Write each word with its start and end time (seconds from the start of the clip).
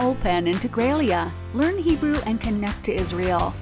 Open 0.00 0.46
Integralia. 0.46 1.30
Learn 1.52 1.78
Hebrew 1.78 2.18
and 2.26 2.40
connect 2.40 2.82
to 2.84 2.92
Israel. 2.92 3.54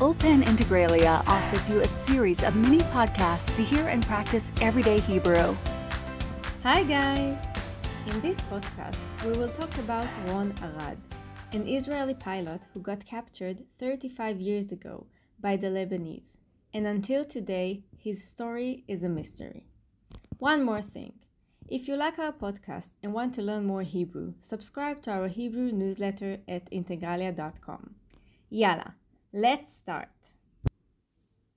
Open 0.00 0.42
Integralia 0.42 1.24
offers 1.28 1.70
you 1.70 1.80
a 1.80 1.86
series 1.86 2.42
of 2.42 2.56
mini 2.56 2.80
podcasts 2.80 3.54
to 3.54 3.62
hear 3.62 3.86
and 3.86 4.04
practice 4.04 4.52
everyday 4.60 4.98
Hebrew. 4.98 5.54
Hi 6.64 6.82
guys! 6.82 7.38
In 8.08 8.20
this 8.22 8.36
podcast, 8.50 8.96
we 9.24 9.38
will 9.38 9.50
talk 9.50 9.72
about 9.78 10.08
Ron 10.26 10.52
Arad, 10.62 10.98
an 11.52 11.68
Israeli 11.68 12.14
pilot 12.14 12.62
who 12.74 12.80
got 12.80 13.06
captured 13.06 13.62
35 13.78 14.40
years 14.40 14.72
ago 14.72 15.06
by 15.38 15.56
the 15.56 15.68
Lebanese, 15.68 16.34
and 16.74 16.88
until 16.88 17.24
today, 17.24 17.84
his 17.96 18.24
story 18.24 18.82
is 18.88 19.04
a 19.04 19.08
mystery. 19.08 19.64
One 20.38 20.64
more 20.64 20.82
thing. 20.82 21.12
If 21.69 21.87
you 21.87 21.95
like 21.95 22.19
our 22.19 22.33
podcast 22.33 22.89
and 23.01 23.13
want 23.13 23.33
to 23.35 23.41
learn 23.41 23.65
more 23.65 23.83
Hebrew, 23.83 24.33
subscribe 24.41 25.01
to 25.03 25.11
our 25.11 25.27
Hebrew 25.27 25.71
newsletter 25.71 26.37
at 26.47 26.69
integralia.com. 26.71 27.89
יאללה, 28.51 28.89
let's 29.33 29.71
start. 29.83 30.31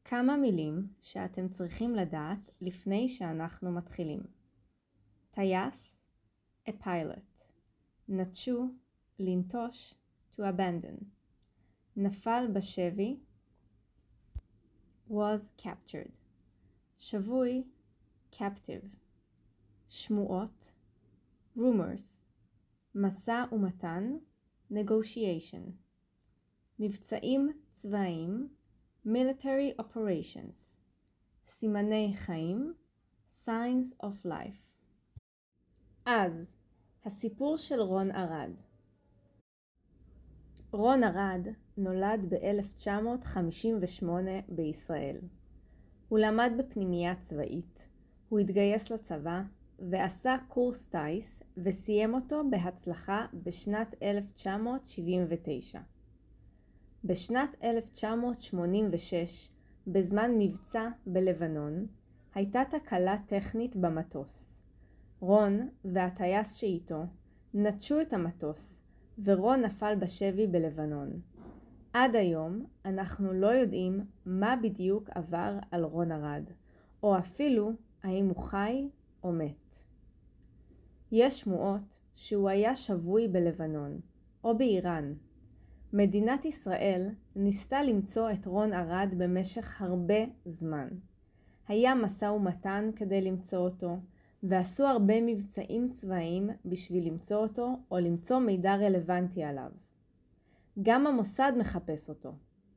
כמה 0.04 0.36
מילים 0.36 0.88
שאתם 1.00 1.48
צריכים 1.48 1.94
לדעת 1.94 2.50
לפני 2.60 3.08
שאנחנו 3.08 3.72
מתחילים. 3.72 4.20
טייס, 5.30 6.00
a 6.68 6.72
pilot. 6.84 7.48
נטשו, 8.08 8.68
לנטוש, 9.18 9.94
to 10.32 10.38
abandon. 10.38 11.04
נפל 11.96 12.46
בשבי, 12.52 13.16
was 15.10 15.62
captured. 15.62 16.10
שבוי, 16.98 17.64
captive. 18.32 18.86
שמועות, 19.91 20.71
rumors, 21.57 22.23
משא 22.95 23.43
ומתן, 23.51 24.17
negotiation, 24.71 25.71
מבצעים 26.79 27.51
צבאיים, 27.71 28.49
military 29.05 29.81
operations, 29.81 30.75
סימני 31.49 32.13
חיים, 32.15 32.73
signs 33.45 34.03
of 34.03 34.25
life. 34.25 34.61
אז, 36.05 36.55
הסיפור 37.05 37.57
של 37.57 37.81
רון 37.81 38.11
ארד 38.11 38.51
רון 40.71 41.03
ארד 41.03 41.47
נולד 41.77 42.29
ב-1958 42.29 44.05
בישראל. 44.49 45.17
הוא 46.09 46.19
למד 46.19 46.51
בפנימייה 46.57 47.15
צבאית, 47.15 47.87
הוא 48.29 48.39
התגייס 48.39 48.91
לצבא 48.91 49.41
ועשה 49.89 50.35
קורס 50.47 50.87
טיס 50.87 51.43
וסיים 51.57 52.13
אותו 52.13 52.41
בהצלחה 52.49 53.25
בשנת 53.33 53.95
1979. 54.03 55.79
בשנת 57.03 57.49
1986, 57.63 59.49
בזמן 59.87 60.31
מבצע 60.37 60.89
בלבנון, 61.05 61.85
הייתה 62.35 62.61
תקלה 62.69 63.17
טכנית 63.27 63.75
במטוס. 63.75 64.55
רון 65.19 65.69
והטייס 65.85 66.55
שאיתו 66.55 67.03
נטשו 67.53 68.01
את 68.01 68.13
המטוס, 68.13 68.79
ורון 69.23 69.61
נפל 69.61 69.95
בשבי 69.95 70.47
בלבנון. 70.47 71.09
עד 71.93 72.15
היום 72.15 72.65
אנחנו 72.85 73.33
לא 73.33 73.47
יודעים 73.47 74.05
מה 74.25 74.55
בדיוק 74.63 75.09
עבר 75.09 75.59
על 75.71 75.83
רון 75.83 76.11
ארד, 76.11 76.43
או 77.03 77.17
אפילו 77.17 77.71
האם 78.03 78.27
הוא 78.27 78.43
חי 78.43 78.87
או 79.23 79.31
מת. 79.31 79.83
יש 81.11 81.39
שמועות 81.39 81.99
שהוא 82.13 82.49
היה 82.49 82.75
שבוי 82.75 83.27
בלבנון, 83.27 83.99
או 84.43 84.57
באיראן. 84.57 85.13
מדינת 85.93 86.45
ישראל 86.45 87.09
ניסתה 87.35 87.83
למצוא 87.83 88.31
את 88.31 88.45
רון 88.45 88.73
ארד 88.73 89.13
במשך 89.17 89.81
הרבה 89.81 90.25
זמן. 90.45 90.87
היה 91.67 91.95
משא 91.95 92.25
ומתן 92.25 92.89
כדי 92.95 93.21
למצוא 93.21 93.59
אותו, 93.59 93.99
ועשו 94.43 94.85
הרבה 94.85 95.21
מבצעים 95.21 95.89
צבאיים 95.89 96.49
בשביל 96.65 97.07
למצוא 97.07 97.37
אותו 97.37 97.79
או 97.91 97.99
למצוא 97.99 98.39
מידע 98.39 98.75
רלוונטי 98.75 99.43
עליו. 99.43 99.71
גם 100.81 101.07
המוסד 101.07 101.51
מחפש 101.57 102.09
אותו, 102.09 102.33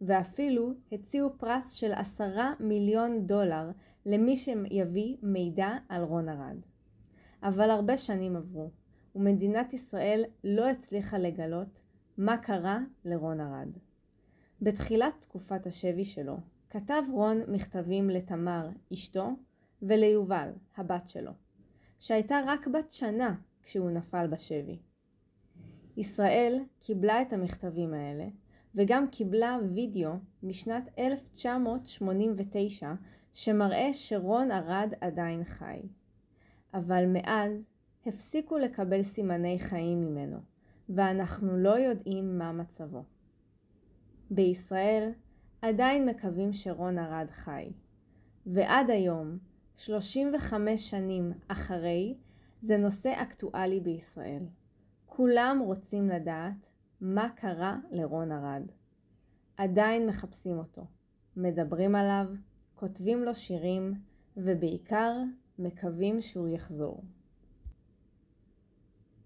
ואפילו 0.06 0.72
הציעו 0.92 1.38
פרס 1.38 1.72
של 1.72 1.92
עשרה 1.92 2.52
מיליון 2.60 3.26
דולר 3.26 3.70
למי 4.06 4.36
שיביא 4.36 5.16
מידע 5.22 5.68
על 5.88 6.02
רון 6.02 6.28
ארד. 6.28 6.56
אבל 7.42 7.70
הרבה 7.70 7.96
שנים 7.96 8.36
עברו, 8.36 8.70
ומדינת 9.14 9.72
ישראל 9.72 10.24
לא 10.44 10.68
הצליחה 10.68 11.18
לגלות 11.18 11.82
מה 12.18 12.38
קרה 12.38 12.78
לרון 13.04 13.40
ארד. 13.40 13.68
בתחילת 14.62 15.20
תקופת 15.20 15.66
השבי 15.66 16.04
שלו, 16.04 16.36
כתב 16.70 17.02
רון 17.12 17.40
מכתבים 17.48 18.10
לתמר, 18.10 18.68
אשתו, 18.92 19.30
וליובל, 19.82 20.48
הבת 20.76 21.08
שלו, 21.08 21.32
שהייתה 21.98 22.40
רק 22.46 22.66
בת 22.66 22.90
שנה 22.90 23.34
כשהוא 23.62 23.90
נפל 23.90 24.26
בשבי. 24.26 24.78
ישראל 25.96 26.60
קיבלה 26.80 27.22
את 27.22 27.32
המכתבים 27.32 27.94
האלה, 27.94 28.26
וגם 28.74 29.08
קיבלה 29.08 29.58
וידאו 29.74 30.10
משנת 30.42 30.88
1989 30.98 32.92
שמראה 33.32 33.92
שרון 33.92 34.50
ארד 34.50 34.92
עדיין 35.00 35.44
חי. 35.44 35.80
אבל 36.74 37.04
מאז 37.06 37.70
הפסיקו 38.06 38.58
לקבל 38.58 39.02
סימני 39.02 39.58
חיים 39.58 40.00
ממנו, 40.00 40.38
ואנחנו 40.88 41.56
לא 41.56 41.78
יודעים 41.78 42.38
מה 42.38 42.52
מצבו. 42.52 43.04
בישראל 44.30 45.10
עדיין 45.62 46.06
מקווים 46.06 46.52
שרון 46.52 46.98
ארד 46.98 47.30
חי, 47.30 47.72
ועד 48.46 48.90
היום, 48.90 49.38
35 49.76 50.90
שנים 50.90 51.32
אחרי, 51.48 52.14
זה 52.62 52.76
נושא 52.76 53.12
אקטואלי 53.22 53.80
בישראל. 53.80 54.42
כולם 55.06 55.62
רוצים 55.64 56.08
לדעת 56.08 56.73
מה 57.00 57.28
קרה 57.36 57.76
לרון 57.90 58.32
ארד. 58.32 58.62
עדיין 59.56 60.06
מחפשים 60.06 60.58
אותו, 60.58 60.86
מדברים 61.36 61.94
עליו, 61.94 62.26
כותבים 62.74 63.22
לו 63.22 63.34
שירים, 63.34 63.94
ובעיקר 64.36 65.12
מקווים 65.58 66.20
שהוא 66.20 66.48
יחזור. 66.48 67.02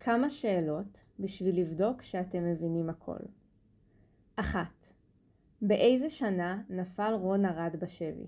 כמה 0.01 0.31
שאלות 0.31 1.05
בשביל 1.19 1.61
לבדוק 1.61 2.03
שאתם 2.03 2.45
מבינים 2.45 2.91
הכל. 2.91 3.19
אחת, 4.37 4.87
באיזה 5.62 6.09
שנה 6.09 6.62
נפל 6.69 7.12
רון 7.12 7.45
ארד 7.45 7.77
בשבי? 7.81 8.27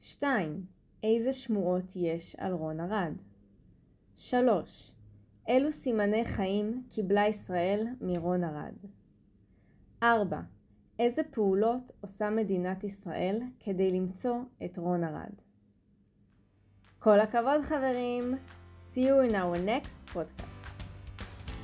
2. 0.00 0.66
איזה 1.02 1.32
שמועות 1.32 1.92
יש 1.96 2.36
על 2.36 2.52
רון 2.52 2.80
ארד? 2.80 3.12
3. 4.16 4.92
אילו 5.48 5.72
סימני 5.72 6.24
חיים 6.24 6.82
קיבלה 6.90 7.26
ישראל 7.26 7.86
מרון 8.00 8.44
ארד? 8.44 8.74
4. 10.02 10.40
איזה 10.98 11.22
פעולות 11.30 11.92
עושה 12.00 12.30
מדינת 12.30 12.84
ישראל 12.84 13.40
כדי 13.60 13.90
למצוא 13.90 14.36
את 14.64 14.78
רון 14.78 15.04
ארד? 15.04 15.32
כל 16.98 17.20
הכבוד 17.20 17.62
חברים! 17.62 18.34
See 18.92 19.02
you 19.08 19.20
in 19.28 19.34
our 19.34 19.58
next 19.58 19.96
podcast. 20.14 20.56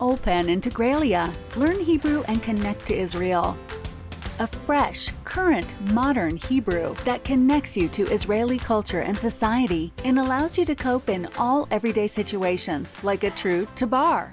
Open 0.01 0.49
Integralia. 0.49 1.25
Learn 1.57 1.81
Hebrew 1.81 2.23
and 2.29 2.43
connect 2.43 2.87
to 2.89 2.95
Israel. 2.95 3.47
A 4.39 4.47
fresh, 4.47 5.11
current, 5.25 5.75
modern 5.93 6.37
Hebrew 6.37 6.95
that 7.05 7.23
connects 7.23 7.77
you 7.77 7.89
to 7.91 8.11
Israeli 8.11 8.59
culture 8.59 9.01
and 9.01 9.17
society 9.17 9.93
and 10.05 10.19
allows 10.19 10.57
you 10.57 10.65
to 10.65 10.75
cope 10.75 11.11
in 11.11 11.29
all 11.37 11.69
everyday 11.71 12.07
situations 12.07 12.97
like 13.05 13.25
a 13.25 13.31
true 13.31 13.67
tabar. 13.75 14.33